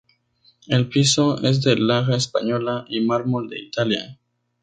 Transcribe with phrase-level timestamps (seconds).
[0.65, 4.17] El piso es de laja española y mármol de Italia.